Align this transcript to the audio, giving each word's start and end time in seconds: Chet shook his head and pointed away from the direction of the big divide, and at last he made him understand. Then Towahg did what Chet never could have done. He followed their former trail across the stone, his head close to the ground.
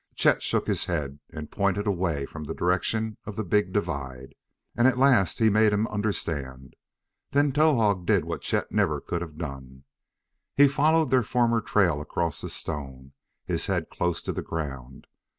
Chet 0.15 0.41
shook 0.41 0.65
his 0.65 0.85
head 0.85 1.19
and 1.29 1.51
pointed 1.51 1.85
away 1.85 2.25
from 2.25 2.45
the 2.45 2.55
direction 2.55 3.17
of 3.25 3.35
the 3.35 3.43
big 3.43 3.71
divide, 3.71 4.33
and 4.75 4.87
at 4.87 4.97
last 4.97 5.37
he 5.37 5.47
made 5.51 5.71
him 5.71 5.85
understand. 5.89 6.75
Then 7.33 7.51
Towahg 7.51 8.07
did 8.07 8.25
what 8.25 8.41
Chet 8.41 8.71
never 8.71 8.99
could 8.99 9.21
have 9.21 9.35
done. 9.35 9.83
He 10.55 10.67
followed 10.67 11.11
their 11.11 11.21
former 11.21 11.61
trail 11.61 12.01
across 12.01 12.41
the 12.41 12.49
stone, 12.49 13.13
his 13.45 13.67
head 13.67 13.91
close 13.91 14.23
to 14.23 14.31
the 14.31 14.41
ground. 14.41 15.05